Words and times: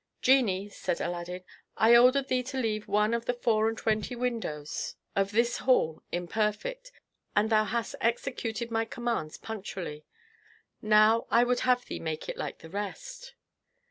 "Genie," 0.23 0.67
said 0.67 0.99
Aladdin, 0.99 1.43
"I 1.77 1.95
ordered 1.95 2.27
thee 2.27 2.41
to 2.41 2.57
leave 2.57 2.87
one 2.87 3.13
of 3.13 3.25
the 3.25 3.35
four 3.35 3.69
and 3.69 3.77
twenty 3.77 4.15
windows 4.15 4.95
of 5.15 5.29
this 5.31 5.59
hall 5.59 6.01
imperfect, 6.11 6.91
and 7.35 7.51
thou 7.51 7.65
hast 7.65 7.93
executed 8.01 8.71
my 8.71 8.83
commands 8.83 9.37
punctually; 9.37 10.07
now 10.81 11.27
I 11.29 11.43
would 11.43 11.59
have 11.59 11.85
thee 11.85 11.99
make 11.99 12.27
it 12.27 12.35
like 12.39 12.57
the 12.57 12.69
rest." 12.71 13.35